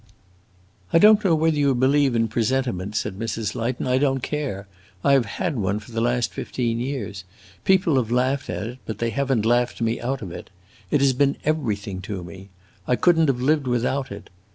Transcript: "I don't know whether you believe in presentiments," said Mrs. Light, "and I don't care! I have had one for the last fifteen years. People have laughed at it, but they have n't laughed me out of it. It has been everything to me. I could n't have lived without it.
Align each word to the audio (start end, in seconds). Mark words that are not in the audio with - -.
"I 0.91 0.97
don't 0.97 1.23
know 1.23 1.35
whether 1.35 1.57
you 1.59 1.75
believe 1.75 2.15
in 2.15 2.27
presentiments," 2.27 2.97
said 2.97 3.19
Mrs. 3.19 3.53
Light, 3.53 3.77
"and 3.79 3.87
I 3.87 3.99
don't 3.99 4.23
care! 4.23 4.67
I 5.03 5.13
have 5.13 5.27
had 5.37 5.57
one 5.59 5.77
for 5.77 5.91
the 5.91 6.01
last 6.01 6.33
fifteen 6.33 6.79
years. 6.79 7.23
People 7.65 7.97
have 7.97 8.09
laughed 8.09 8.49
at 8.49 8.65
it, 8.65 8.79
but 8.87 8.97
they 8.97 9.11
have 9.11 9.31
n't 9.31 9.45
laughed 9.45 9.79
me 9.79 10.01
out 10.01 10.23
of 10.23 10.31
it. 10.31 10.49
It 10.89 11.01
has 11.01 11.13
been 11.13 11.37
everything 11.45 12.01
to 12.01 12.23
me. 12.23 12.49
I 12.87 12.95
could 12.95 13.19
n't 13.19 13.27
have 13.27 13.41
lived 13.43 13.67
without 13.67 14.11
it. 14.11 14.31